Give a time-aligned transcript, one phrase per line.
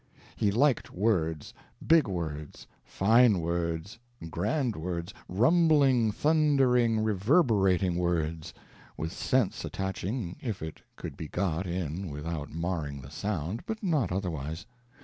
[0.35, 1.53] He liked words
[1.85, 3.99] big words, fine words,
[4.31, 8.51] grand words, rumbling, thundering, reverberating words;
[8.97, 14.11] with sense attaching if it could be got in without marring the sound, but not
[14.11, 14.65] otherwise.